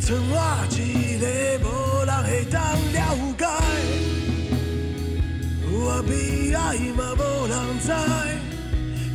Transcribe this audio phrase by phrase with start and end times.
[0.00, 0.34] 剩我
[0.70, 1.26] 一个
[1.64, 2.98] 无人会当了
[3.38, 3.44] 解，
[5.72, 6.58] 我悲哀
[6.96, 7.86] 嘛无人知，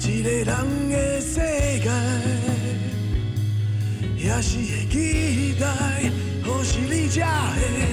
[0.10, 0.50] 一个人
[0.90, 1.36] 的世
[1.80, 1.90] 界，
[4.18, 5.66] 也是会期待，
[6.44, 7.20] 何时你才
[7.56, 7.91] 会？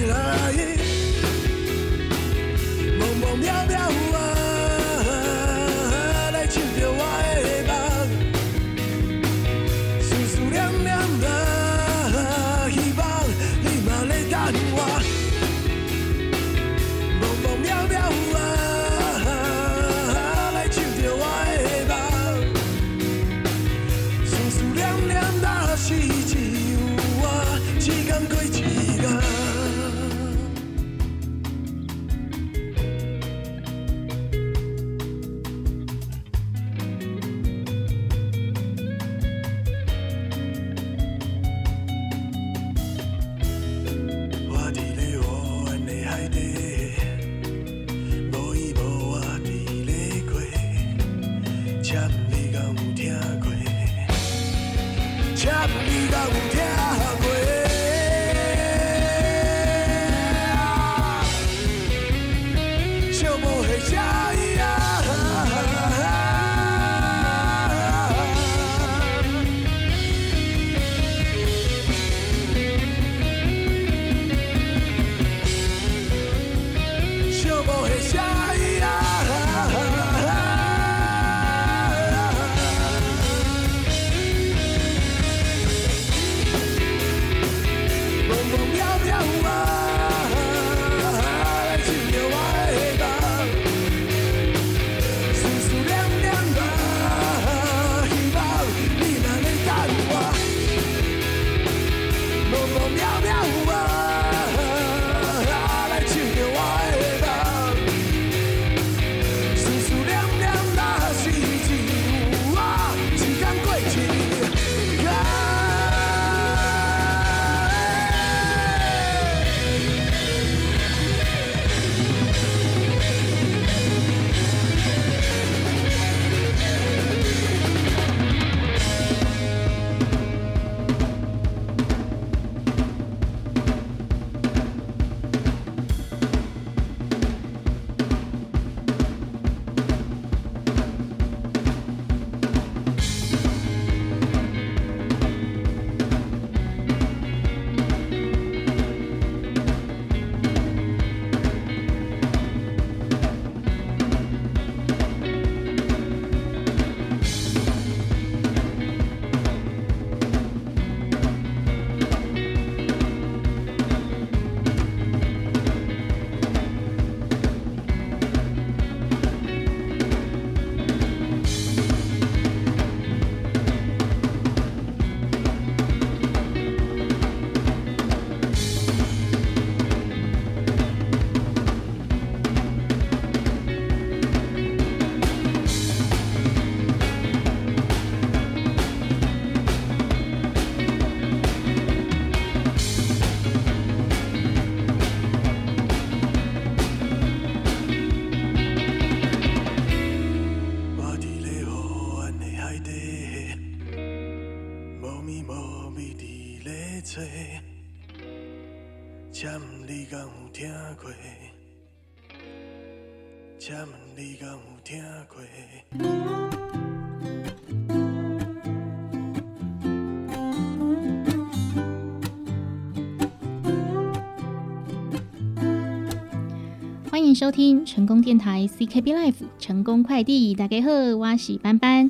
[227.29, 232.09] 欢迎收听成功电台 ckb life 成功快递大家好我是班班。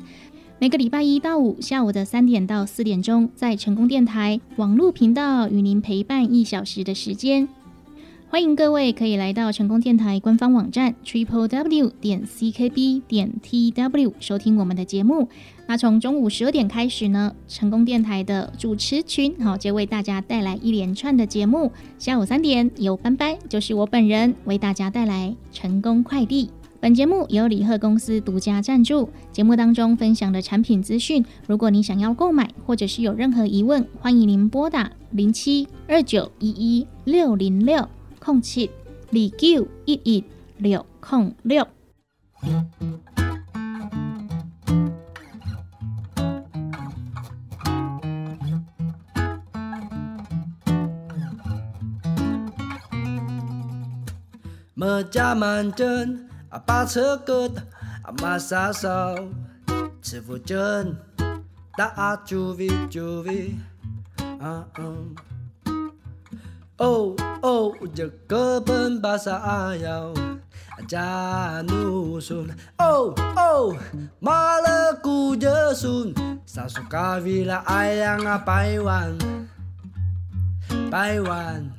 [0.60, 7.50] 每个礼拜一到五下午的三点到四点钟在成功电台网络频道与您陪伴一小时的时间。
[8.32, 15.28] 欢迎各位可以来到成功电台官方网站 triple w 点 c k b 点 t w 收听我们的节目。
[15.66, 21.72] 那从中午十二点开始呢，成功电台的主持群好就为大家带来一连串的节目。
[21.98, 26.52] 下午三点有班班，就是我本人为大家带来成功快递。
[26.80, 29.10] 本节目由李贺公司独家赞助。
[29.32, 37.90] 节目当中分享的产品资讯，如果你想要购买或者是有任何疑问，欢迎您拨打零七二九一一六零六。
[38.20, 38.70] 空七
[39.12, 40.24] 二九一一
[40.58, 41.68] 六空六。
[54.76, 57.60] 么家满针啊，把车疙瘩
[58.04, 59.14] 啊，马杀烧，
[60.02, 60.96] 吃福针
[61.76, 63.56] 打九位九位
[64.40, 65.16] 啊嗯。
[66.80, 70.14] 哦哦，这个本把啥要
[70.88, 72.48] 加努顺？
[72.78, 73.76] 哦哦，
[74.20, 76.14] 马勒古热顺，
[76.46, 79.18] 萨苏卡维拉爱样啊百万，
[80.90, 81.70] 百万，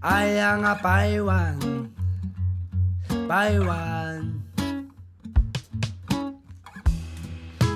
[0.00, 1.58] 爱样啊百万，
[3.28, 4.24] 百万。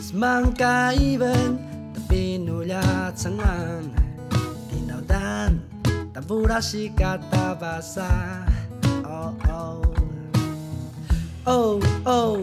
[0.00, 1.58] Semangka even
[1.93, 4.03] tapi nulia cengang dan
[6.14, 8.06] taburasi kata bahasa.
[9.02, 9.82] Oh oh.
[11.43, 11.76] Oh
[12.06, 12.38] oh.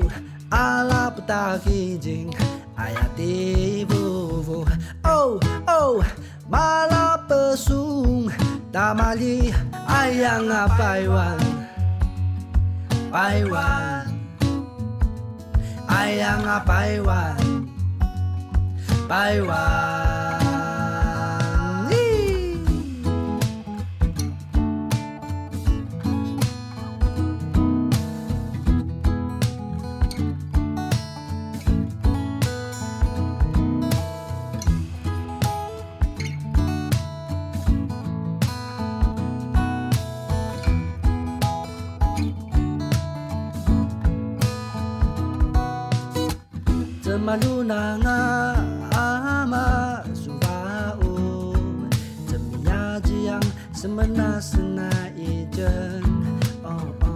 [0.51, 2.27] Ala putaki jing
[2.75, 4.67] ayati bubu
[5.07, 5.39] oh
[5.71, 6.03] oh.
[6.51, 8.27] Mala pesung
[8.75, 9.55] tamali
[9.87, 11.39] ayang apaiwan
[13.07, 14.11] paiwan.
[15.87, 17.39] Ayang apaiwan
[19.07, 20.30] paiwan
[47.31, 47.73] 马路那
[48.91, 51.55] 啊阿玛苏瓦乌，
[52.27, 53.39] 怎么样这样？
[53.73, 54.83] 什么那是哪
[55.15, 56.03] 一阵？
[56.61, 57.07] 哦哦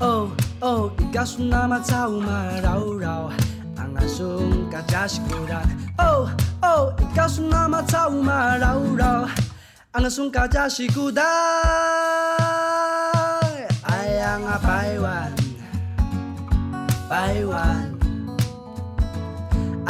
[0.00, 0.28] 哦
[0.60, 3.30] 哦，伊告诉那么草嘛绕绕，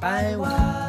[0.00, 0.81] 百万，哎呀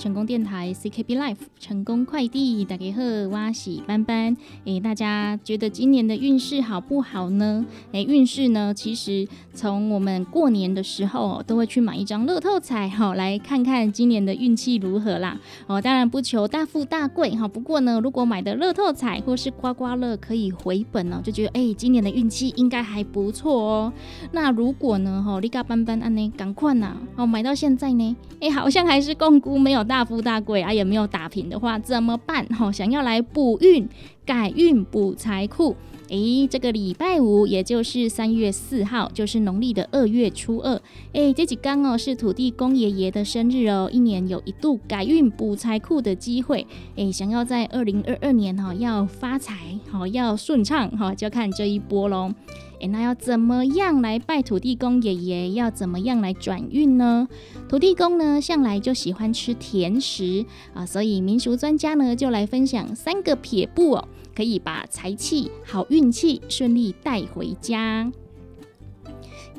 [0.00, 7.66] 成功电台 CKB Life 成功快递打给贺哇喜斑斑，诶，大家觉得今年的运势好不好呢？
[7.92, 15.38] 诶，运势呢，其实从我们过年的时候都会去买一张乐透彩，哈，来看看今年的运气如何啦。
[15.66, 23.92] 哦，当然不求大富大贵，哈，不过呢，如果买的乐透彩或是刮刮乐可以回本呢，就觉得诶，今年的运气应该还不错哦。
[24.32, 29.50] 那如果呢，哈，立嘎斑斑安呢，赶快呐，哦，买到现在呢，诶，好像还是共估。
[29.60, 32.46] 没有大富大贵啊，也没有打平的话怎么办？
[32.46, 33.88] 哈，想要来补运。
[34.24, 35.74] 改运补财库。
[36.08, 40.80] 诶，这个礼拜五，也就是三月四号，就是农历的二月初二。
[41.14, 46.64] 诶，这几刚哦是土地公爷爷的生日哦，一年有一度改运补财库的机会。
[46.94, 52.32] 诶，想要在二零二二年哈要发财，好要顺畅哈，就看这一波喽。
[52.80, 55.52] 诶，那要怎么样来拜土地公爷爷？
[55.52, 57.28] 要怎么样来转运呢？
[57.68, 60.44] 土地公呢，向来就喜欢吃甜食
[60.74, 64.08] 啊，所以民俗专家呢就来分享三个撇步哦。
[64.34, 68.10] 可以把财气、好运气顺利带回家。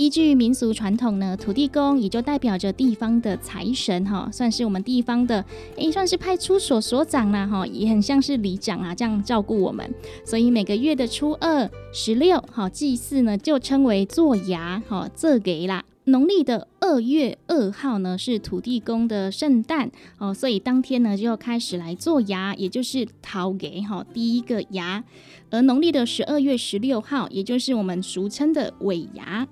[0.01, 9.93] 依据民俗传统呢，土地公也就代表着地方的财神哈，算是我们地方的，诶，算是派出所所长啦哈，也很像是里长啊，这样照顾我们。
[10.25, 15.85] 所以每个月的初二、十六，哈，祭祀呢就称为做牙哈，这给啦。
[16.05, 25.03] 农历的二月二号呢，是土地公的圣诞哦，所以当天呢就要开始来做牙，也就是掏给哈第一个牙。
[25.51, 29.47] 而农历的十二月十六号，也就是我们俗称的尾牙。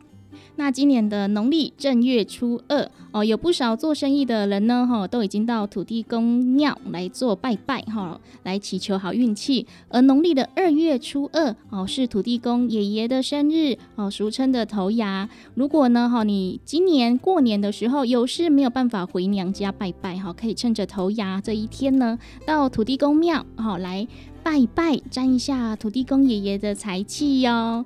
[0.59, 9.65] 那今年的农历正月初二哦，有不少做生意的人呢，哈，都已经到土地公庙来做拜拜哈，来祈求好运气。
[9.87, 15.29] 而农历的二月初二哦，是土地公爷爷的生日哦，俗称的头牙。
[15.55, 24.05] 如果呢，哈，你今年过年的时候有事没有办法回娘家拜拜哈，可以趁着头牙这一天呢，到土地公庙哈来
[24.43, 27.85] 拜拜，沾一下土地公爷爷的财气哟。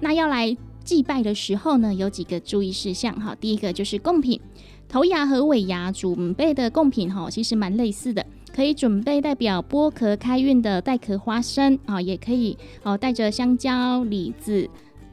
[0.00, 0.54] 那要来。
[0.84, 3.34] 祭拜的时候呢，有几个注意事项哈。
[3.40, 4.40] 第一个就是贡品，
[4.88, 8.24] 头牙和尾牙准备的贡品哈，其实蛮类似的，
[8.54, 14.68] 可以准备代表剥壳开运的带壳花生啊，也可以哦带着香蕉、李子、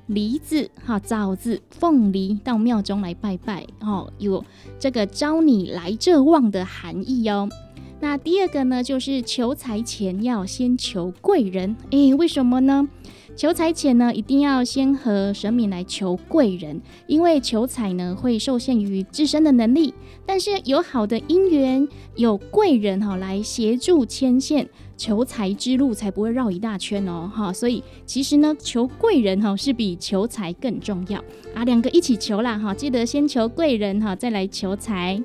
[0.08, 4.44] 梨子、哈枣子、凤梨到庙中来拜拜哦，有
[4.80, 7.48] 这个招你来这旺的含义哦。
[8.02, 12.88] 那第二个呢，就是求财前要先求贵人，诶，为什么呢？
[13.40, 19.94] 求财前呢，一定要先和神明来求贵人，因为求财呢会受限于自身的能力，
[20.26, 24.68] 但是有好的姻缘，有贵人哈来协助牵线，
[24.98, 27.54] 求财之路才不会绕一大圈哦哈。
[27.54, 31.24] 所以其实呢，求贵人哈是比求财更重要
[31.56, 35.24] 啊，两个一起求啦哈，记得先求贵人哈，再来求财。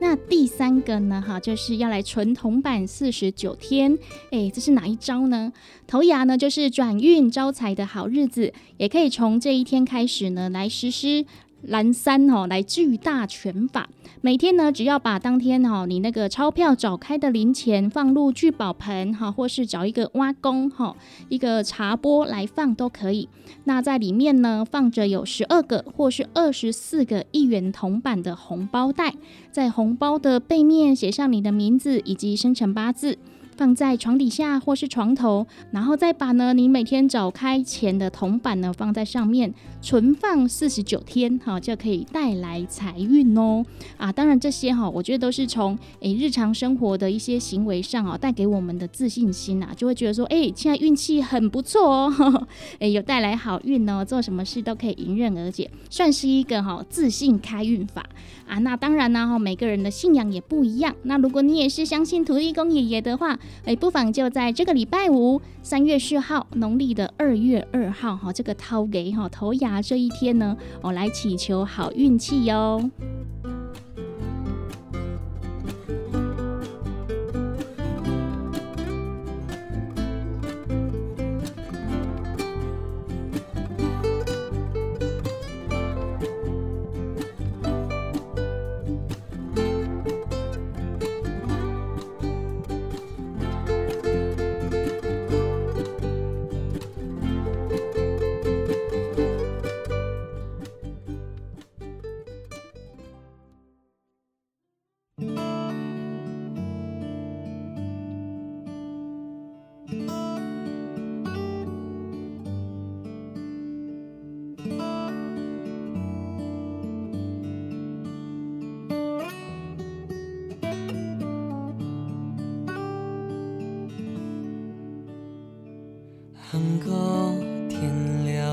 [0.00, 1.20] 那第三个呢？
[1.26, 3.98] 哈，就是要来存铜板四十九天。
[4.30, 5.52] 哎，这是哪一招呢？
[5.86, 11.26] 头牙呢，就是转运招财的好日子，也可以从这一天开始呢来实施。
[11.62, 13.88] 蓝山哈来巨大拳法，
[14.20, 20.96] 每天呢只要把当天哈你那个钞票找开的零钱放入聚宝盆哈，或是找一个挖工哈
[21.28, 23.28] 一个茶钵来放都可以。
[23.64, 29.14] 那在里面呢放着有十二个或是二十四个一元铜板的红包袋，
[29.50, 33.18] 在红包的背面写上你的名字以及生辰八字。
[33.58, 43.64] 放在床底下或是床头，然后再把呢你每天找开钱的铜板呢放在上面，存放四十九天，哈，就可以带来财运哦。
[43.96, 52.46] 啊，当然这些哈，我觉得都是从诶日常生活的一些行为上啊，带给我们的自信心啊，就会觉得说，哎，现在运气很不错哦，
[52.78, 58.06] 哎，有带来好运哦，做什么事都可以迎刃而解，算是一个哈自信开运法
[58.46, 58.58] 啊。
[58.60, 60.94] 那当然呢，哈，每个人的信仰也不一样。
[61.02, 72.90] 那如果你也是相信土地公爷爷的话，哎，不妨就在这个礼拜五，三月四号，农历的二月二号，哈，这个掏给哈投牙这一天呢，哦来祈求好运气哟。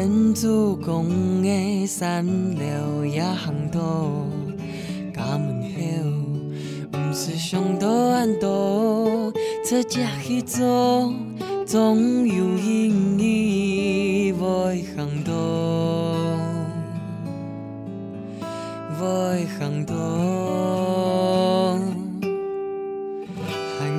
[0.00, 4.08] 天主公的山路也行到
[5.14, 5.78] 家门口，
[6.90, 9.30] 不是上多安多，
[9.62, 11.12] 出只去做，
[11.66, 12.88] 总有意
[13.18, 15.34] 义会行到，
[18.98, 19.94] 会行到。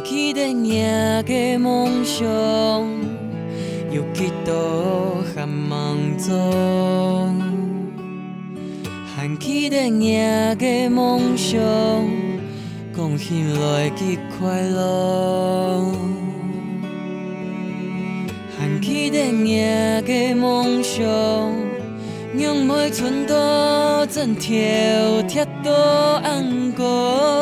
[0.04, 2.28] 记得那个梦想，
[3.92, 5.21] 有几多
[6.32, 7.42] 还梦中？
[9.16, 11.60] 还记得那个梦想，
[12.96, 15.92] 贡献来极快乐。
[18.58, 21.04] 还记得那个梦想，
[22.38, 24.52] 用每寸多针条
[25.28, 25.72] 贴到
[26.24, 27.42] 安过。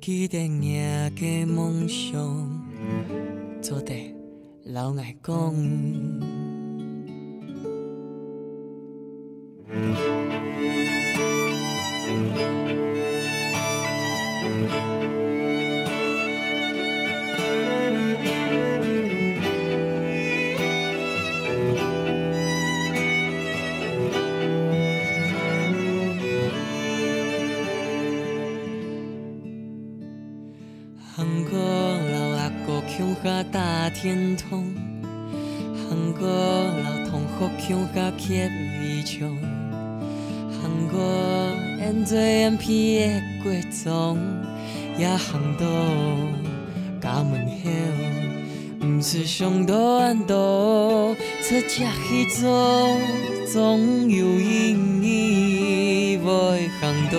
[0.00, 2.53] 记得那个梦想，
[3.64, 4.14] 做得
[4.62, 6.43] 老爱讲。
[38.26, 39.36] 乡下乞米枪，
[40.50, 40.98] 韩国
[41.78, 43.52] 演做演皮的过
[43.84, 44.16] 装，
[44.96, 45.66] 也行到
[47.02, 47.68] 家门口，
[48.80, 52.96] 不是上多安多，出只去做，
[53.52, 57.18] 总有意义会行到，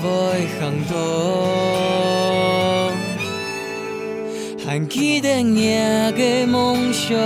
[0.00, 1.53] 会行到。
[4.94, 7.18] 还记得那个梦想，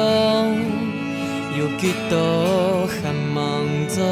[1.59, 4.02] 有几多还梦中？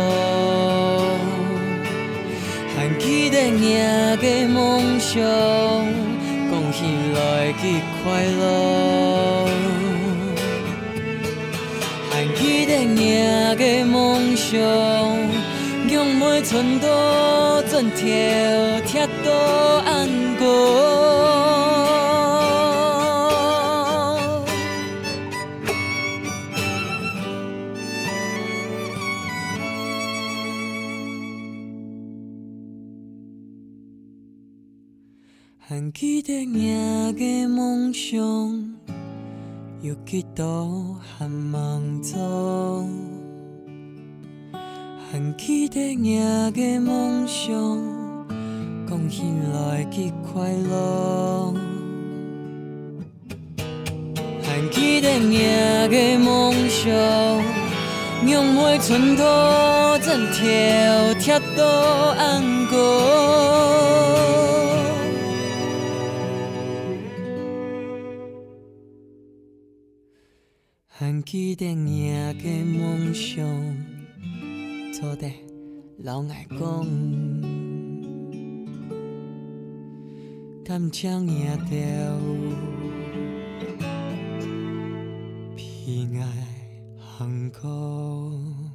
[2.77, 5.23] 还记得那个梦想，
[6.51, 9.49] 讲起来去快乐。
[12.11, 14.61] 还记得那个梦想，
[15.89, 18.05] 用每寸多针条
[18.85, 19.33] 贴到
[19.87, 20.07] 安
[20.39, 21.16] 过。
[35.69, 38.21] 还记得那个梦想，
[39.83, 42.89] 有几多还梦中？
[45.11, 47.51] 还记得那个梦想，
[48.89, 51.53] 讲起来极快乐。
[54.45, 56.89] 还记得那个梦想，
[58.25, 59.25] 用每寸土
[60.01, 61.65] 针条贴到
[62.17, 62.77] 安过。
[71.27, 73.45] 记得那个梦想，
[74.93, 75.29] 做得
[75.99, 76.87] 老爱讲，
[80.65, 81.77] 但将也掉，
[85.57, 86.47] 偏爱
[86.97, 88.66] 行过。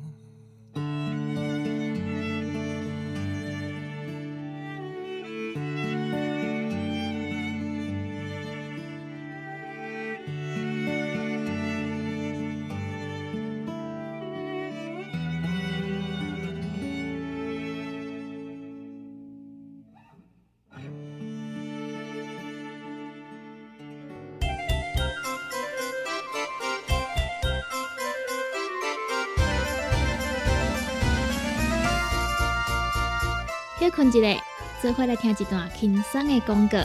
[34.11, 34.43] 一下，
[34.81, 36.79] 做伙来听一段轻松的广告。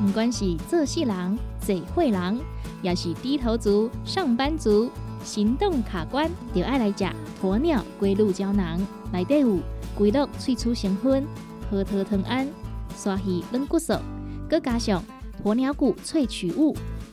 [0.00, 2.40] 不管是做事人、嘴会人，
[2.82, 4.90] 也是低头族、上班族，
[5.22, 7.04] 行动卡关，就爱来吃
[7.40, 8.80] 鸵鸟龟鹿胶囊。
[9.12, 9.58] 内底有
[9.94, 11.24] 龟鹿萃取成分，
[11.70, 12.48] 核桃藤胺、
[12.96, 13.94] 刷鱼软骨素，
[14.48, 15.02] 佮加上
[15.44, 16.76] 鸵鸟骨萃取物。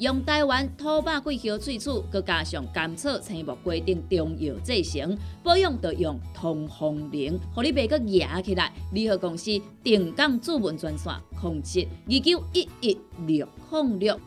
[0.00, 8.72] 用台湾土白桂花萃取，佮加上甘草、青木规定中药制成，保养要用通风灵，互你袂佮压起来。
[8.94, 14.18] 联合公司定岗主文专线：控制二九一一六零六。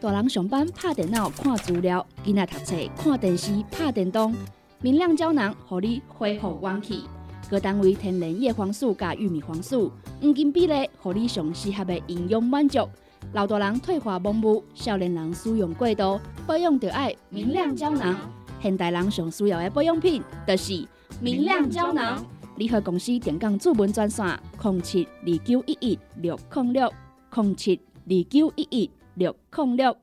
[0.00, 4.32] 大人上班拍电脑看资料，囡仔读册看电视拍电动，
[4.80, 7.02] 明亮胶囊互你恢复元气。
[7.50, 9.90] 各单位天然叶黄素加玉米黄素，
[10.22, 12.88] 黄金比例，互你上适合的营养满足。
[13.32, 18.16] 老大人退化盲目，少年人使用过度，保养就要明亮胶囊。
[18.60, 20.86] 现代人上需要的保养品，就是
[21.20, 22.24] 明亮胶囊。
[22.56, 24.26] 联合公司电讲主文专线：
[24.62, 26.92] 零七二九一一六零六
[27.34, 29.96] 零七二九一一六零六。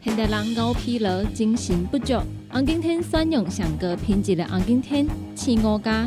[0.00, 2.14] 现代人熬疲劳，精神不足，
[2.50, 6.06] 红景天选用上高品质的红景天，青五加。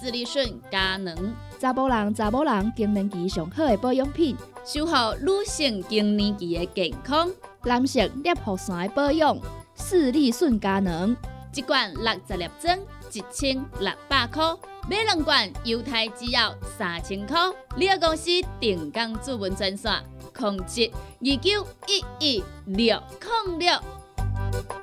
[0.00, 1.34] 斯利顺佳能。
[1.58, 4.34] 查甫人、查某人更年期上好的保养品，
[4.64, 7.30] 守护女性更年期的健康。
[7.64, 9.36] 男性尿酸的保养，
[9.76, 11.14] 视力顺佳能，
[11.54, 12.78] 一罐六十粒装，
[13.12, 14.56] 一千六百块；
[14.88, 17.36] 买两罐，犹太只要三千块。
[17.76, 19.92] 你个公司定岗主文专线：
[20.34, 22.98] 控制二九一一六
[23.46, 24.79] 零六。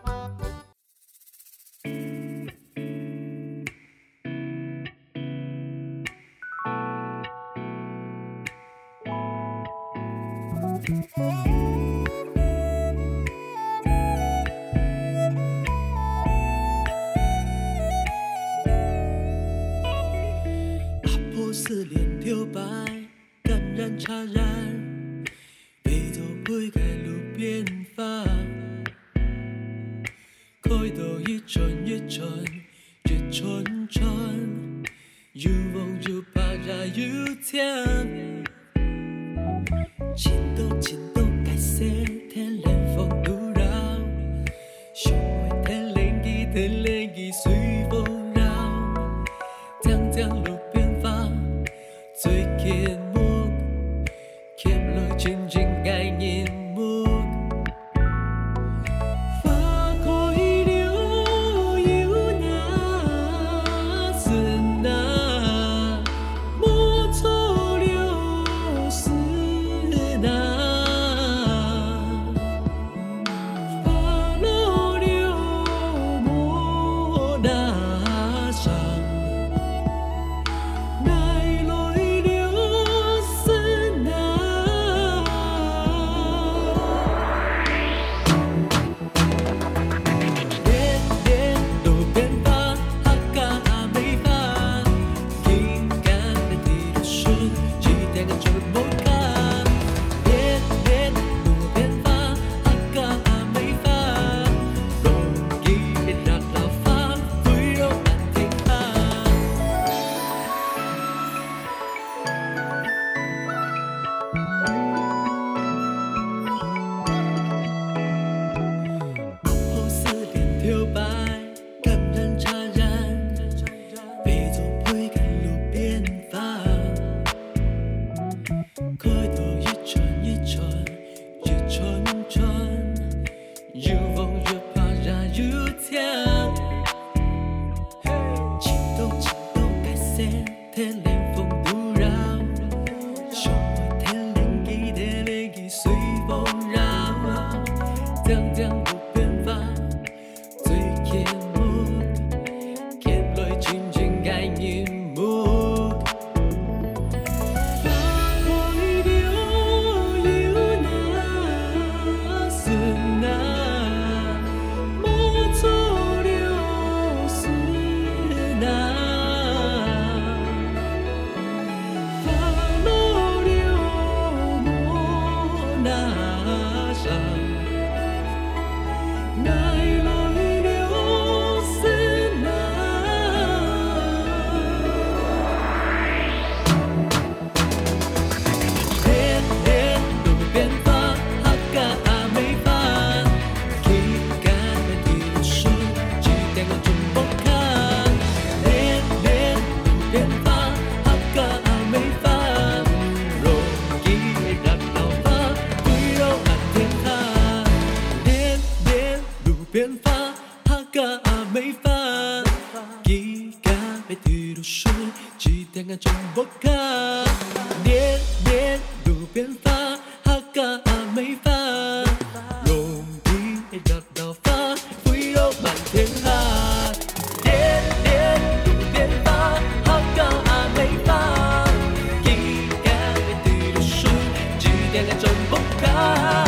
[235.82, 236.47] 的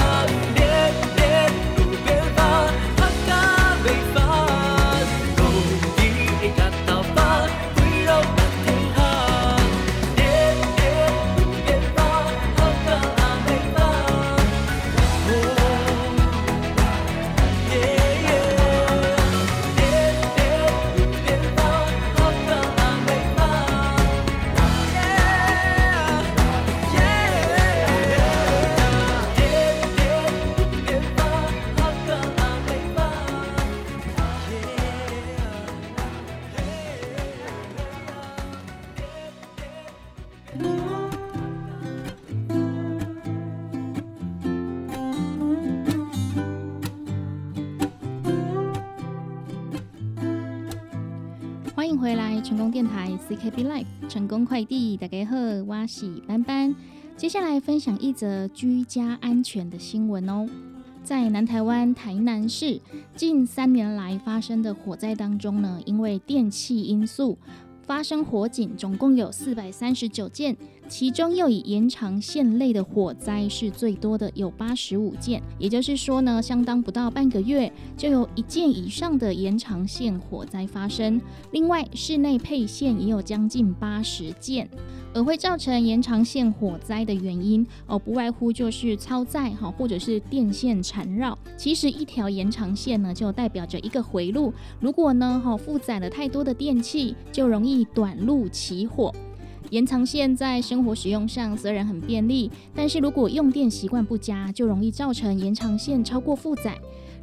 [53.42, 56.76] Happy Life 成功快递，大家好，我是班班。
[57.16, 60.46] 接下来分享一则居家安全的新闻哦。
[61.06, 62.82] 在南台湾台南市
[63.16, 67.38] 近三年来发生的火灾当中呢，因为电器因素
[67.82, 70.58] 发生火警，总共有四百三十九件，
[70.90, 75.42] 其中又以延长线类的火灾是最多的，有八十五件。
[75.60, 81.22] 也就是说呢，相当不到半个月就有一件以上的延长线火灾发生。
[81.52, 84.68] 另外，室内配线也有将近八十件。
[85.12, 91.36] 而会造成延长线火灾的原因哦，不外乎就是超载哈，或者是电线缠绕。
[91.58, 94.54] 其实一条延长线呢，就代表着一个回路。
[94.80, 99.12] 如果呢哈负载了太多的电器，就容易短路起火。
[99.70, 106.78] 延长线在生活使用上虽然很便利，但是如果用电习惯不佳，就容易造成延长线超过负载。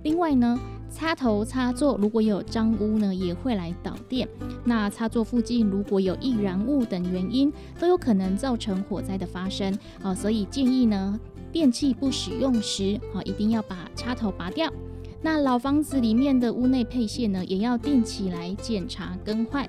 [0.05, 0.57] 另外呢，
[0.89, 4.29] 插头插座如果有脏污呢，也会来导电。
[4.65, 10.15] 那插座附近如果有易燃物等原因，都有可能造成火灾的发生啊。
[10.15, 11.19] 所以建议呢，
[11.51, 14.73] 电器不使用时啊，一定要把插头拔掉。
[15.21, 19.69] 那老房子里面的屋内配线呢，也要定期来检查更换。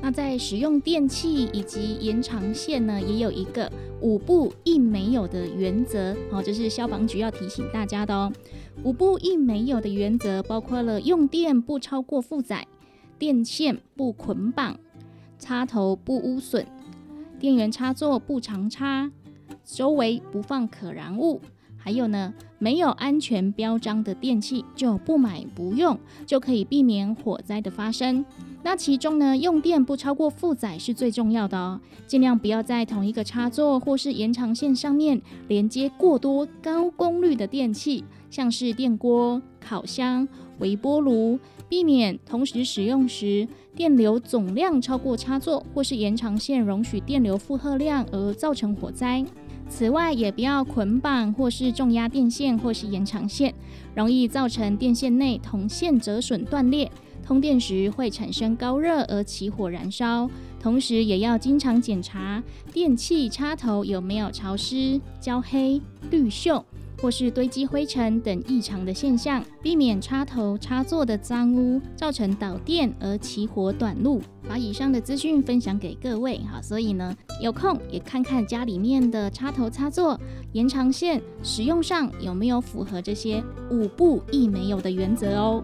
[0.00, 8.32] 那在使用电器以及延长线呢，也有一个五不一没有的原则，好，这是消防局要提醒大家的哦。
[8.84, 12.66] 五不一没有的原则包括了用电不超过负载，
[13.18, 14.78] 电线不捆绑，
[15.38, 16.64] 插头不污损，
[17.38, 19.10] 电源插座不常插，
[19.64, 21.40] 周围不放可燃物。
[21.88, 28.22] 还有呢，没有安全标章的电器就不买不用，就可以避免火灾的发生。
[28.62, 41.38] 那其中呢，用电不超过负载是最重要的哦，尽量不要在同一个插座或是延长线上面连接过多高功率的电器，像是电锅、烤箱、微波炉，
[41.70, 49.24] 避免同时使用时电流总量超过插座或是延长线容许电流负荷量而造成火灾。
[49.68, 53.54] 此外，也不要捆绑或是重压电线或是延长线，
[53.94, 56.90] 容易造成电线内铜线折损断裂。
[57.24, 60.28] 通电时会产生高热而起火燃烧，
[60.58, 66.64] 同时也要经常检查电器插头有没有潮湿、焦黑、绿锈
[67.00, 74.20] 或是堆积灰尘等异常的现象，避免插头插座的脏污造成导电而起火短路。
[74.48, 80.18] 把以上的资讯分享给各位哈，所以呢，有空也看看家里面的插头插座、
[80.52, 85.62] 延长线使用上有没有符合这些五不一没有的原则哦。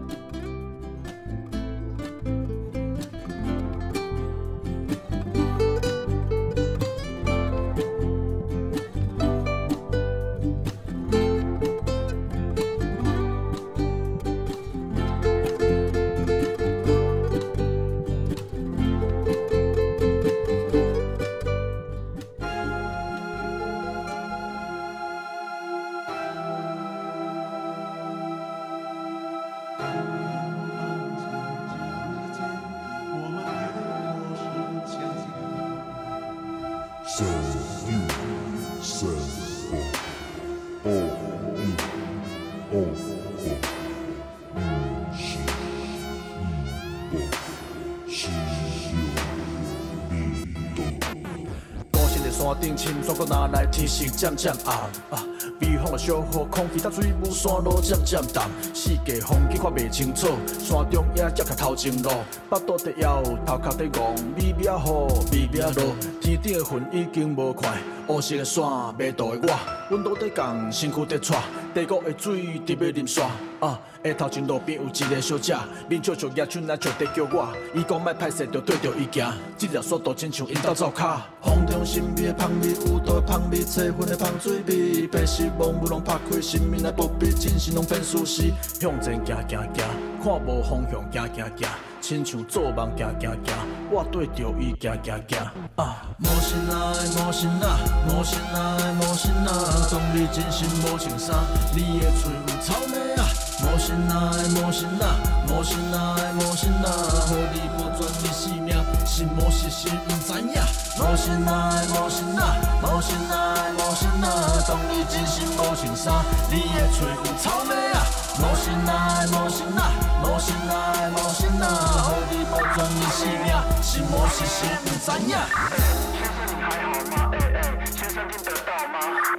[53.75, 54.73] 天色渐渐暗
[55.09, 55.21] 啊！
[55.59, 60.27] 微风的小雨，空气搭水雾，山路渐渐淡，四界风景看袂清楚。
[60.63, 62.09] 山中野脚较头前路，
[62.49, 64.89] 腹肚在枵，头壳在戆，微微啊雨，
[65.33, 67.73] 微微啊落，天顶的云已经无看。
[68.07, 68.63] 乌色的山，
[68.97, 71.41] 迷途的我，阮都在讲，身躯在喘，
[71.73, 73.23] 地沟的水直要淋煞
[73.59, 73.79] 啊！
[74.03, 75.55] 下头前路边有一个小姐，
[75.89, 88.43] 面笑笑举手来笑地叫我，伊讲莫歹势，就对着伊行，这条速度亲像引导走卡，风中身边的香味，有毒的香味，七分的香水味，白日梦雾拢拍开，生命来不必，真心拢变输死。
[88.79, 89.89] 向前行行行，
[90.23, 91.69] 看无方向，行行行，
[92.07, 93.57] 亲像做梦，行行行，
[93.89, 95.39] 我对着伊行行行。
[95.75, 99.49] 啊，无心啊，无心啊，无心啊，无心啊，
[99.89, 101.35] 当你真心无穿衫，
[101.73, 103.25] 你的嘴有草莓啊。
[103.57, 105.17] 无心啊，无心啊，
[105.49, 106.93] 无心啊，无心啊，
[107.25, 110.61] 互你无转你性命，是无是是毋知影。
[111.01, 118.04] 无心啊，无心啊，无心啊，无心啊，当你真心无穿衫，你的嘴有草莓啊。
[118.37, 119.91] 无心爱，无心啊，
[120.23, 121.65] 无心爱，无心啊，
[122.03, 123.47] 互你无转你性命，
[123.81, 125.35] 是无是是毋知影。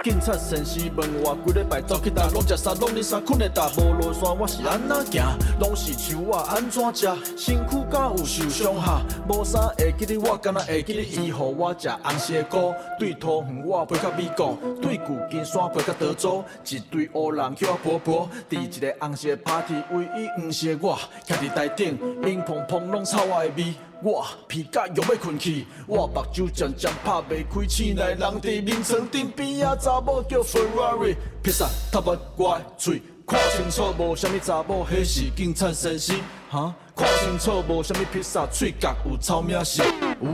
[0.03, 2.73] 警察先生问我几礼拜走去倒，拢食啥？
[2.75, 3.19] 拢伫啥？
[3.19, 5.37] 困咧倒，无落山，我是安怎行？
[5.59, 7.07] 拢是树我安怎食？
[7.35, 9.01] 身躯敢有受伤哈？
[9.27, 12.73] 无啥会记得我，敢若会记得伊，互我食红色的菇。
[12.99, 18.29] 对桃园我飞到美国，对旧金山飞到德州，一堆乌人叫我婆婆。
[18.49, 23.73] 伫一个红色的 party，唯一黄色的我，徛伫台顶，迎碰碰拢臭我的味。
[24.03, 36.15] 我皮甲又要困去，我目睭渐渐拍袂开，醒来人伫眠床顶边仔查某叫 Ferrari，披萨头发我的嘴，看清楚无啥物查某，迄是警察先生，
[36.49, 36.73] 哈？
[36.95, 39.81] 看清楚无啥物披萨嘴角有草名是。
[40.19, 40.27] 无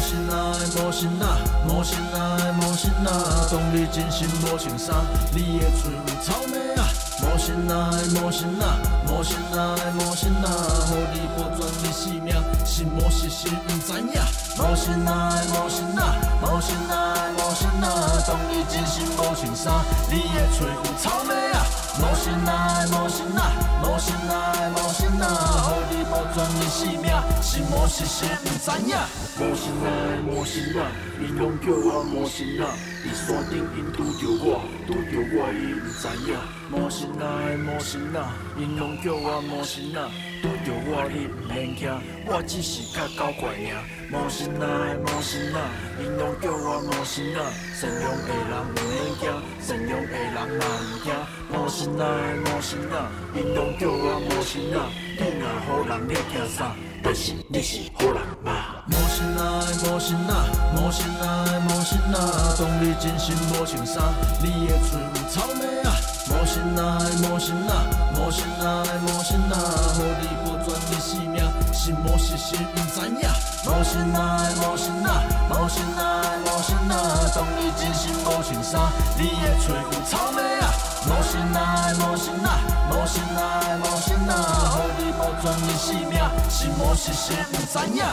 [0.00, 0.36] 心爱，
[0.76, 4.94] 无心啊，无心爱，无心啊，当你真心无穿衫，
[5.32, 6.99] 你的嘴有草莓啊。
[7.22, 7.74] 无心爱，
[8.22, 8.78] 无心啊，
[9.08, 9.58] 无心爱，
[9.98, 10.46] 无心啊，
[10.88, 14.20] 互你无转你性命，是无是是毋知影。
[14.58, 17.86] 无心爱，无心啊，无心爱，无心啊，
[18.26, 21.64] 当你真心无穿衫，你的嘴有草莓啊。
[22.00, 23.52] 无心爱，无心啊，
[23.82, 25.24] 无心爱，无心啊，
[25.64, 28.96] 互你无转你性命，是无是是毋知影。
[29.38, 29.88] 无心爱，
[30.26, 30.88] 无心啊，
[31.20, 36.36] 因拢叫我无心啊，伫山顶因拄着我，拄着我伊毋知影。
[36.70, 40.08] 无心爱，无心啊，因拢叫我无心啊，
[40.42, 41.90] 拄着我你毋免惊，
[42.26, 43.82] 我只是较搞怪尔。
[44.12, 45.58] 无心爱，无心啊，
[45.98, 47.40] 因拢叫我无心啊，
[47.74, 51.10] 善良的人毋免惊，善良的人嘛毋惊。
[51.50, 52.04] 无心爱，
[52.36, 54.86] 无心啊，因拢叫我无心啊，
[55.20, 56.72] 你啊好人你惊啥？
[57.02, 58.80] 但是你是好人吗。
[58.88, 59.44] 无心爱，
[59.84, 64.02] 无心啊，无心爱，无心啊，当你真心无穿衫，
[64.40, 65.92] 你的嘴有草莓啊。
[66.30, 66.80] 无心爱，
[67.20, 67.84] 无心啊，
[68.16, 68.64] 无心爱，
[69.04, 69.54] 无心啊，
[69.92, 73.28] 互你无转你性命，是无是是毋知影。
[73.66, 76.00] 无心爱，无心啊，无心爱，
[76.46, 78.80] 无心啊，当你真心无穿衫，
[79.18, 80.69] 你的嘴有草莓啊。
[81.06, 82.60] 无心爱，无心啊，
[82.90, 84.32] 无心爱，无心啊，
[84.70, 88.04] 互你无转你性命，是无是是毋知影。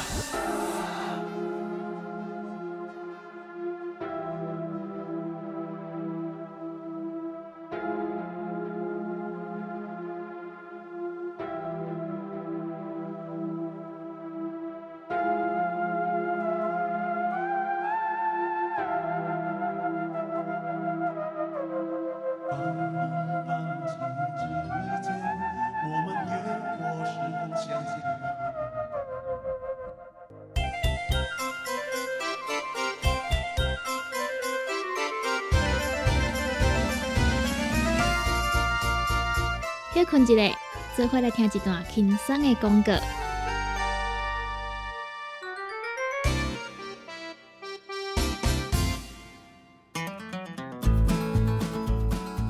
[40.09, 40.57] 困一下，
[40.95, 42.93] 做伙来听一段轻松的广告。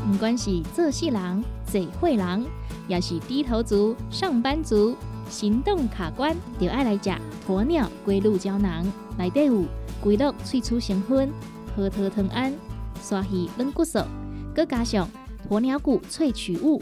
[0.05, 2.45] 不管是做事人、嘴会人，
[2.88, 4.95] 也是低头族、上班族，
[5.30, 7.12] 行动卡关，就爱来吃
[7.47, 8.86] 鸵鸟龟鹿胶囊。
[9.18, 9.64] 内底有
[9.99, 11.32] 龟鹿萃取成分、
[11.76, 12.53] 核桃藤胺、
[13.01, 13.99] 鲨鱼软骨素，
[14.55, 15.10] 佮加上
[15.49, 16.82] 鸵鸟骨萃取物，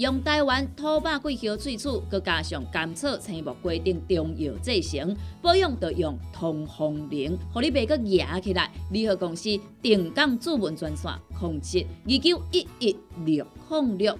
[0.00, 8.70] 用台湾土白桂花萃取，佮加上甘草、青木规定中药制成，保养就用通风灵，互你袂佮压起来。
[8.90, 9.50] 联合公司
[9.82, 12.96] 定岗主文专线：零七二九一一
[13.26, 14.18] 六零六。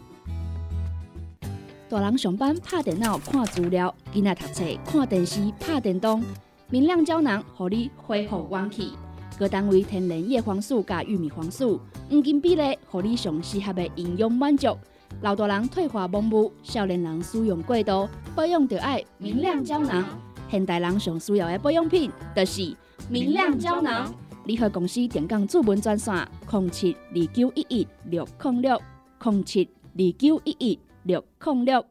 [1.88, 6.22] 大人上班拍电脑看资料，囡仔读册看电视拍电动，
[6.68, 8.92] 明亮胶囊互你恢复元气。
[9.38, 14.76] 各单位天然叶黄素加玉米黄素，黄金比例，互你上适合的营养满足。
[15.22, 20.02] 老大人退化盲目，少年人使用过度，保养就要明亮胶囊。
[20.50, 22.74] 现代人上需要的保养品，就是
[23.10, 24.12] 明亮胶囊。
[24.46, 28.80] 联合公司电讲主文专线：零七二九一一六零六
[29.22, 31.84] 零七二九一一六零六。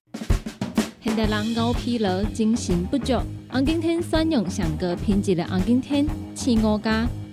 [1.02, 3.14] 现代人熬疲劳、精神不足，
[3.52, 7.08] 红景天选用上高品质的红景天青乌加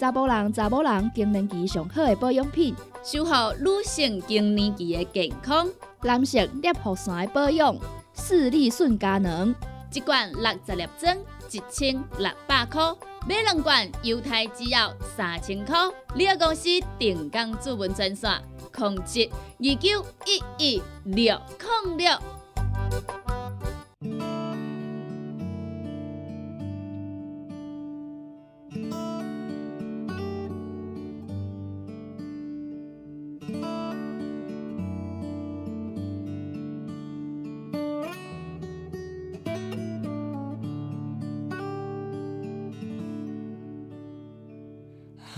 [0.00, 2.74] 查甫人、查某人更年期上好的保养品，
[3.04, 5.68] 守护女性更年期的健康。
[6.00, 7.76] 男性尿酸的保养，
[8.14, 9.54] 视力顺佳能，
[9.92, 11.14] 一罐六十粒装，
[11.50, 12.96] 一千六百块；
[13.28, 15.76] 买两罐，犹太制药三千块。
[16.14, 18.42] 你个公司定岗主文专线：
[18.72, 19.28] 控制
[19.58, 21.38] 二九一一六
[21.84, 23.29] 零六。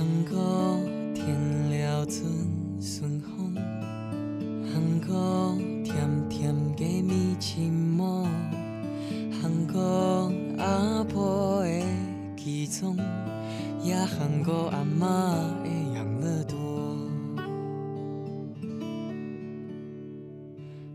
[0.03, 0.81] 韩国
[1.15, 1.33] 天
[1.71, 2.27] 了春
[2.81, 3.55] 风，
[4.65, 5.95] 韩国甜
[6.29, 8.27] 甜的米青毛，
[9.41, 10.29] 韩国
[10.59, 11.85] 阿婆的
[12.37, 12.97] 起床，
[13.81, 15.07] 也韩国阿嬷
[15.63, 16.59] 的养乐多，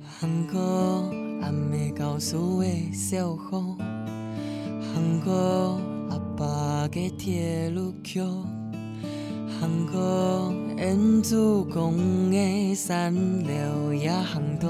[0.04, 1.10] 韩国
[1.42, 3.78] 暗暝教师的小雨，
[4.94, 5.80] 韩国
[6.10, 8.46] 阿爸的铁路桥。
[9.88, 13.14] 韩国烟子公的山
[13.44, 14.68] 流也航道，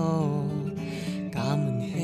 [1.34, 1.97] 家门口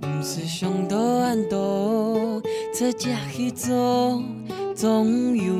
[0.00, 2.40] 不是上多安多，
[2.74, 4.22] 出家去做，
[4.74, 5.52] 总有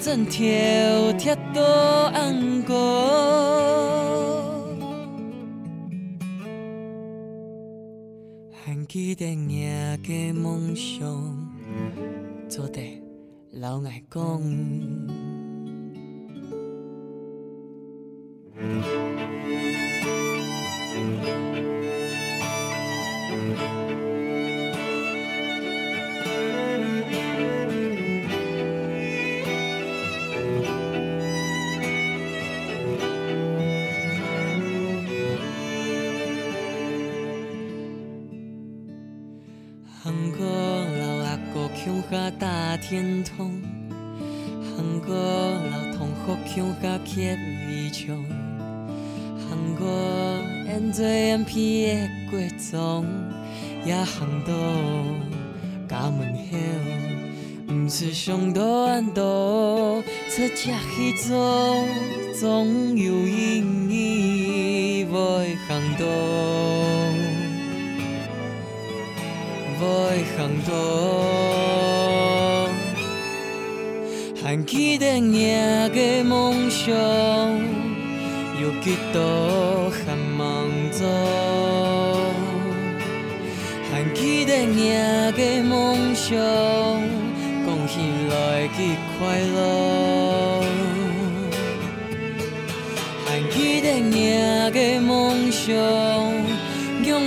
[0.00, 1.60] 多针条贴多
[2.14, 2.74] 安过。
[8.50, 11.46] 喊起电影的梦想，
[12.48, 12.80] 做得
[13.52, 15.29] 老爱讲。
[58.00, 61.84] 口，不是上多安多，出只去做，
[62.32, 65.18] 总有意义会
[65.68, 66.06] 韩到。
[69.78, 69.86] 会
[70.36, 70.72] 行道，
[74.42, 76.94] 喊起电影的梦想，
[78.60, 79.20] 又几多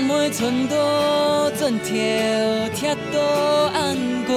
[0.08, 1.94] 每寸多针条
[2.76, 3.20] 贴多
[3.74, 4.34] 安过。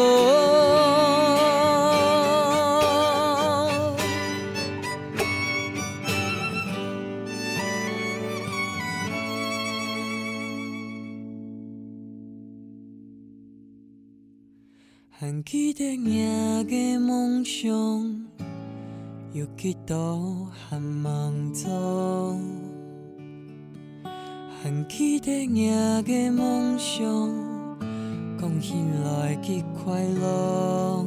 [15.18, 17.70] 喊起电影的梦想，
[19.32, 22.38] 又几多还梦做，
[24.66, 27.06] 还记得赢的梦想，
[28.36, 31.04] 讲起来去快乐。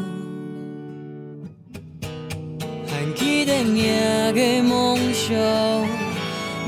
[2.88, 5.36] 还记得赢的梦想，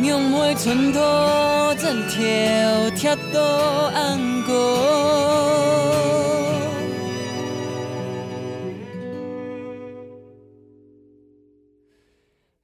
[0.04, 1.00] 用花寸土
[1.78, 3.42] 怎跳跳到
[3.94, 4.52] 安过。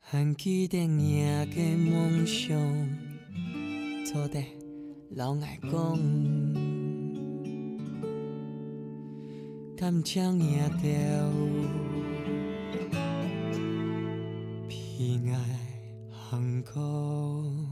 [0.01, 2.57] 还记得赢的梦想，
[4.13, 4.41] 做得
[5.09, 5.99] 老爱讲，
[9.75, 10.87] 敢将赢着，
[14.69, 15.35] 偏爱
[16.09, 17.66] 行过。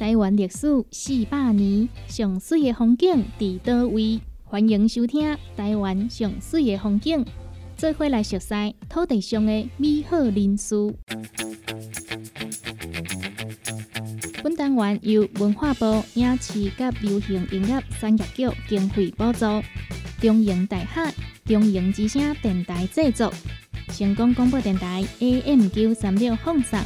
[0.00, 4.18] 台湾历史四百年，上水的风景伫倒位？
[4.44, 7.22] 欢迎收听《台湾上水的风景》，
[7.76, 10.74] 做伙来熟悉土地上的美好人事。
[14.42, 16.72] 本单元由文化部影视及
[17.02, 19.44] 流行音乐产业局经费补助，
[20.18, 21.12] 中营大厦
[21.44, 23.30] 中营之声电台制作，
[23.88, 26.80] 成功广播电台 AM 九三六放送。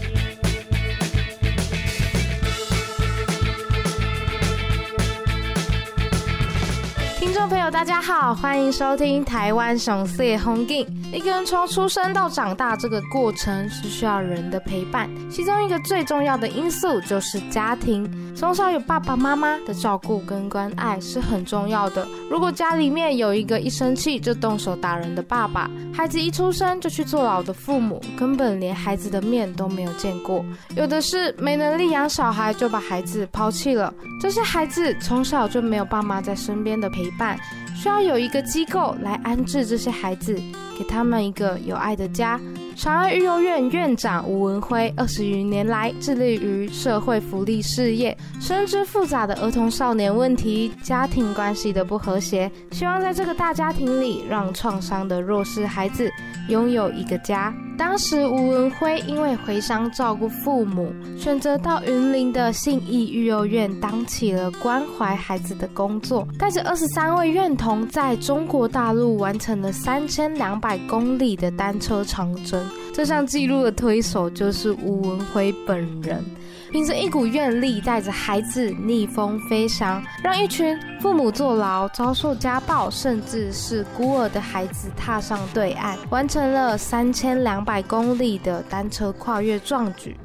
[7.35, 10.87] 众朋友，大家好，欢迎收听《台湾熊四红景》。
[11.13, 18.09] 一个人从出生到长大，这个过程是需要人的陪伴，其中一个最重要的因素就是家庭。
[18.37, 22.07] 从小有爸爸妈妈的照顾跟关爱是很重要的。
[22.29, 30.45] 如果家里面有一个一生气就动手打人的爸爸，孩子一出生就去坐牢的父母，根本连孩子的面都没有见过。
[30.77, 33.95] 有的是没能力养小孩，就把孩子抛弃了。
[34.21, 37.39] 这些孩子从小就没有爸妈在身边的陪伴。
[37.77, 40.35] 需要有一个机构来安置这些孩子，
[40.79, 42.41] 给他们一个有爱的家。
[42.77, 56.11] 长安育幼院院长吴文辉二十余年来致力于社会福利事业，深知复杂的儿童少年问题、家庭关系的不和谐，希望在这个大家庭里，让创伤的弱势孩子
[56.49, 57.55] 拥有一个家。
[57.77, 72.64] 当时吴文辉因为回乡照顾父母，选择到云林的信义育幼院当起了关怀孩子的工作，带着二十三位院童，在中国大陆完成了三千两百公里的单车长征。
[72.93, 76.25] 这项纪录的推手就是吴文辉本人，
[76.71, 90.17] 凭着一股愿力，带着孩子逆风飞翔，让一群父母坐牢、遭受家暴，甚至是孤儿的孩子踏上对岸，完成了三千两百公里的单车跨越壮举。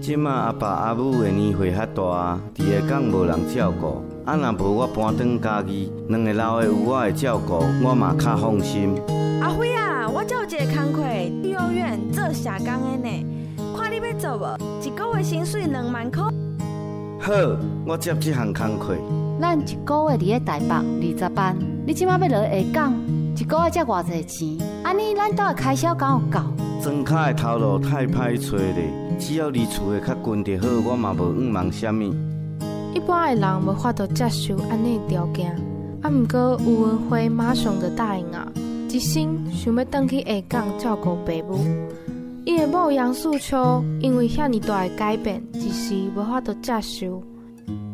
[0.00, 8.94] 即马阿爸阿母的年岁较大，伫下港无人照顾，啊若无我搬转家己，两个老的有我的照顾，我嘛较放心。
[9.42, 11.02] 阿辉啊，我才有一个工课，
[11.46, 13.26] 幼儿园做社工的呢，
[13.76, 14.56] 看你要做无？
[14.82, 16.22] 一个月薪水两万块。
[17.20, 17.32] 好，
[17.86, 18.96] 我接这项工课。
[19.38, 21.54] 咱一个月伫咧台北二十班，
[21.86, 22.94] 你即马要落下港，
[23.36, 24.66] 一个月才偌济钱？
[24.82, 26.40] 安尼咱兜的开销敢有够？
[26.82, 28.90] 庄卡的头路太歹找咧，
[29.20, 32.12] 只要离厝的较近就好，我嘛无毋忙啥物。
[32.94, 35.54] 一般的人无法度接受安尼条件，
[36.02, 38.50] 啊，毋过吴文辉马上就答应啊，
[38.88, 41.58] 一心想要转去下港照顾爸母。
[42.46, 47.22] 伊的某杨素秋因为遐尼大的改变，一时无法度接受。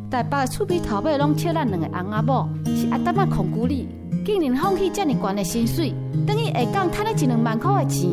[0.09, 3.87] 台北的厝边头尾拢笑咱两个翁仔某，是阿达仔控股你，
[4.25, 5.93] 竟然放弃遮尔悬的薪水，
[6.25, 8.09] 等于下港赚了一两万块的钱。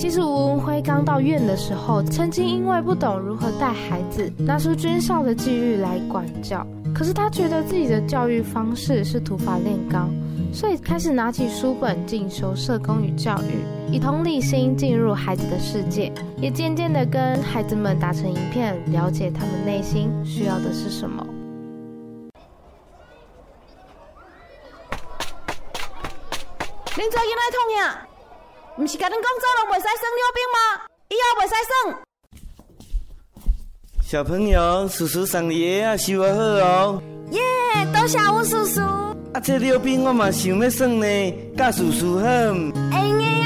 [0.00, 6.66] 其实吴文辉刚到院的时候，曾经因为不懂如何带孩子，拿出军校的纪律来管教。
[6.94, 10.08] 可是他觉得自己的教育方式是土法炼钢，
[10.54, 21.22] 所以开始拿起书本进修社工与教育，以同理心进入孩子的世界，也渐渐的跟孩子们打成一片，了解他们内心需要的是什么。
[26.86, 28.06] 恁做囡仔痛呀？
[28.80, 30.58] 毋是甲恁讲做人袂使耍溜冰吗？
[31.10, 31.70] 以后袂使耍。
[34.02, 37.02] 小朋友，叔叔送你的啊，收好哦。
[37.30, 37.42] 耶，
[37.92, 38.80] 多谢吴叔叔。
[38.80, 42.24] 啊，这溜冰我嘛想要耍呢，甲叔叔好。
[42.24, 42.30] 会
[42.96, 43.36] 用的啊。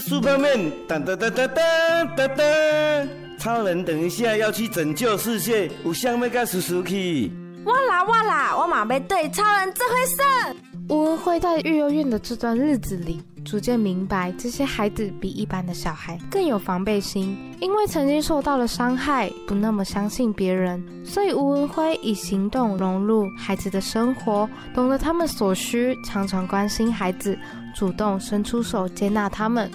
[0.00, 3.08] super 泡面，噔噔噔噔噔噔噔。
[3.38, 7.30] 超人等一下要去拯救世界，有想要甲叔叔去？
[7.64, 10.56] 我啦我啦，我嘛要对超人这回事。
[10.88, 27.38] 吴文辉在育幼院的这段日子里，逐渐明白这些孩子比一般的小孩更有防备心，因为曾经受到了伤害，不那么相信别人，所以吴文辉以行动融入孩子的生活，懂得他们所需，常常关心孩子，
[27.76, 29.70] 主动伸出手接纳他们。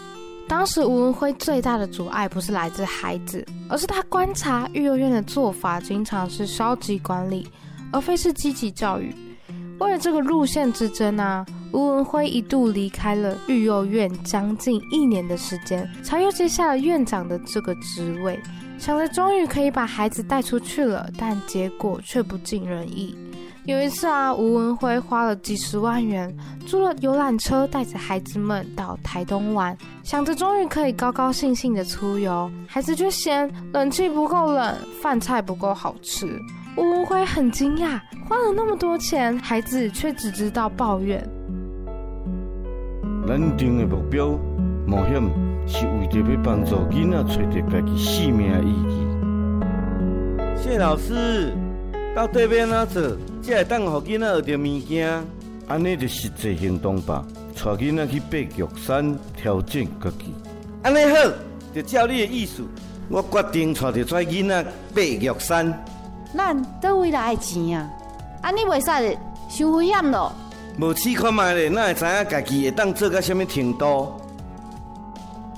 [0.48, 7.50] 当时吴文辉最大的阻碍不是来自孩子，而是他观察育幼院的做法经常是消极管理，
[7.92, 9.14] 而非是积极教育。
[9.80, 18.40] 为了这个路线之争啊，吴文辉一度离开了育幼院将近一年的时间，才又接下了院长的这个职位，
[18.80, 23.16] 想着终于可以把孩子带出去了，但结果却不尽人意。
[23.66, 26.36] 有一次啊，吴文辉花了几十万元
[26.66, 36.42] 租了游览车，带着孩子们到台东玩，想着终于可以高高兴兴的出游，孩子却嫌冷气不够冷，饭菜不够好吃。
[36.78, 38.00] 吴文辉很惊讶，
[38.30, 41.28] 花了那么多钱，孩子却只知道抱怨。
[43.28, 44.38] 咱定的目标
[44.86, 45.16] 冒险
[45.68, 49.08] 是为着要帮助囡仔找到家己生命的意义。
[50.56, 51.52] 谢老师，
[52.16, 55.24] 到底要安怎做，才会当互囡仔学到物件？
[55.68, 57.26] 安尼就实际行动吧，
[57.56, 60.32] 带囡仔去爬玉山，挑战家己。
[60.84, 61.32] 安尼好，
[61.74, 62.62] 就照你的意思，
[63.10, 64.64] 我决定带着跩囡仔
[64.94, 65.74] 爬玉山。
[66.36, 67.90] 咱倒位来的钱啊？
[68.42, 69.18] 安尼袂使，
[69.50, 70.32] 伤危险咯。
[70.80, 74.12] 无试看卖咧，哪会知影家己会当做到什么程度？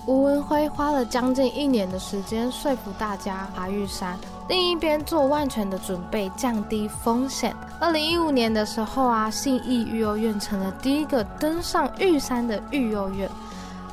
[0.06, 4.18] 吴文辉花了将近一年的时间说服大家爬玉山，
[4.48, 7.56] 另一边做万全的准备，降低风险。
[7.80, 13.30] 二零一五年的时候啊，信义育幼院成了第一个登上玉山的育幼院。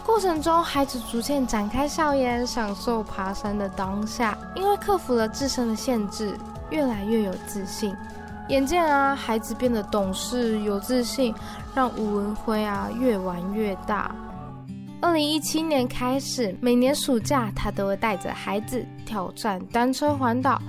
[0.04, 4.38] 过程中，孩子逐渐展开笑颜，享受爬山的当下。
[4.54, 6.38] 因为克服了自身的限制，
[6.70, 7.94] 越来越有自信。
[8.48, 11.34] 眼见啊，孩子变得懂事、有自信，
[11.74, 14.14] 让吴文辉啊越玩越大。
[15.00, 20.60] 二零一七年开始，每年暑假他都会带着孩子挑战单车环岛。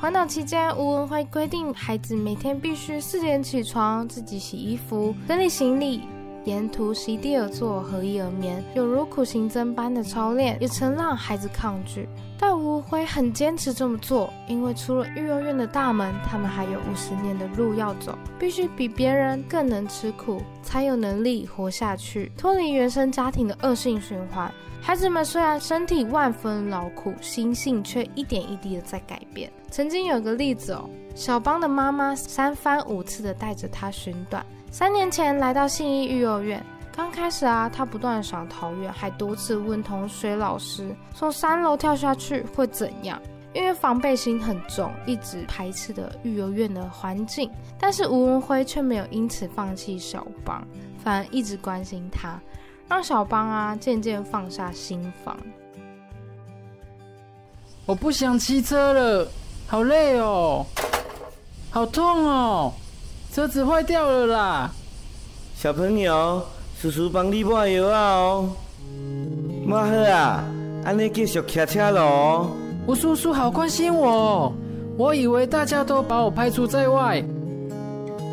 [0.00, 6.02] 环岛期间，吴文辉规定孩子每天必须四点起床，自己洗衣服、整理行李，
[6.46, 12.08] 沿途席地而坐、合衣而眠，有如苦行僧般的操练，也曾让孩子抗拒。
[12.38, 24.48] 但吴辉很坚持这么做，因为出了育幼院的大门，他们还有五十年的路要走，必须比别人更能吃苦，才有能力活下去，脱离原生家庭的恶性循环。
[24.80, 29.50] 孩子们虽然身体万分劳苦，心性却一点一滴的在改变。
[29.68, 36.64] 曾经有个例子哦，小邦的妈妈三番五次的带着他寻短，三年前来到信义育幼院。
[36.94, 43.20] 刚开始啊，他不断想逃远，还多次问同学老师，从三楼跳下去会怎样？
[43.52, 47.50] 因为防备心很重，一直排斥的育幼院的环境。
[47.78, 50.66] 但是吴文辉却没有因此放弃小邦，
[51.02, 52.40] 反而一直关心他，
[52.88, 55.36] 让小邦啊渐渐放下心防。
[57.86, 59.28] 我不想骑车了，
[59.66, 60.64] 好累哦，
[61.70, 62.72] 好痛哦，
[63.36, 64.70] 车子坏掉了啦！
[65.54, 66.42] 小朋友。
[66.80, 68.48] 叔叔帮你抹药啊哦，
[69.66, 70.42] 抹好啊，
[70.86, 72.48] 安尼继续骑车咯。
[72.86, 74.50] 我叔叔好关心我，
[74.96, 77.22] 我以为大家都把我排除在外。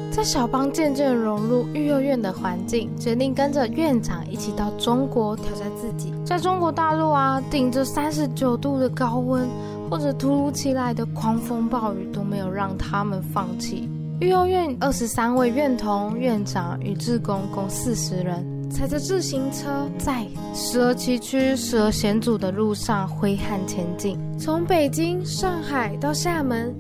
[0.10, 6.14] 在小邦渐渐融入育幼院的环境，决定跟着院长一起到中国挑战自己。
[6.26, 9.46] 在中国大陆啊，顶着三十九度的高温，
[9.90, 13.90] 或者突如其来的狂风暴雨，都没有让他们放弃。
[14.20, 26.74] 育幼院二十三位院童、院长与志工共四十人，踩着自行车在时而崎岖、时而险阻的路上挥汗前进，从北京、上海到厦门。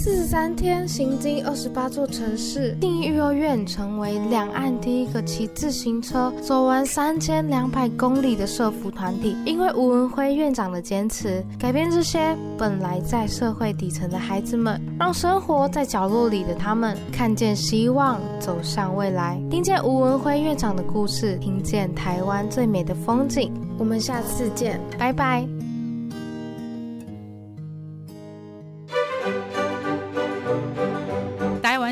[0.00, 9.36] 四十三天行经二十八座城市，信义育幼院成为两岸第一个骑自行车走完三千两百公里的社福团体。
[9.44, 19.42] 因为吴文辉院长的坚持，改变这些本来在社会底层的孩子们，让生活在角落里的他们看见希望，走向未来。
[19.50, 23.52] 听见吴文辉院长的故事，听见台湾最美的风景。
[23.76, 25.57] 我们下次见，拜拜。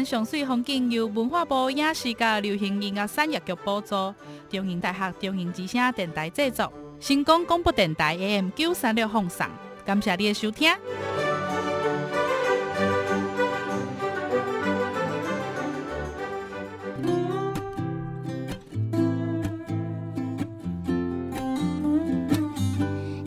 [0.07, 4.15] 上水风景由文化部影视甲流行音乐产业局补助，
[4.49, 9.45] 中影大学中影之声电台制作，成功广播电台 AM 九三六放送，
[9.85, 10.71] 感谢你的收听。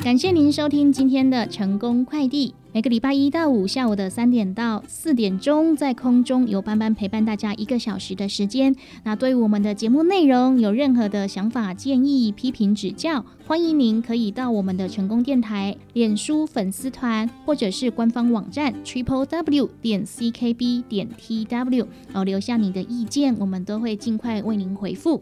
[0.02, 2.56] 感谢您收听今天的成功快递。
[2.80, 8.74] 每个礼拜一到五下午的三点到四点钟，在空中有班班陪伴大家一个小时的时间。
[9.04, 25.22] 那对于我们的节目内容有任何的想法、建议、批评、指教，欢迎您可以到我们的成功电台脸书粉丝团，或者是官方网站 triple w 点 c k b 点 t w 哦，留下你的意见，我们都会尽快为您回复。